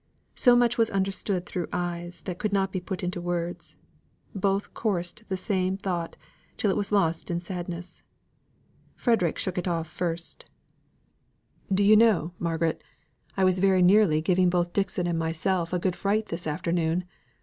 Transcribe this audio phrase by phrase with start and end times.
[0.33, 3.75] So much was understood through eyes that could not be put into words.
[4.33, 6.17] Both coursed the same thought
[6.57, 8.01] till it was lost in sadness.
[8.95, 10.45] Frederick shook it off first:
[11.71, 12.83] "Do you know, Margaret,
[13.37, 17.03] I was very nearly giving both Dixon and myself a good fright this afternoon.